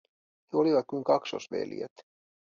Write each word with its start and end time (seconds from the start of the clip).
He 0.51 0.57
olivat 0.57 0.85
kuin 0.87 1.03
kaksosveljet. 1.03 1.93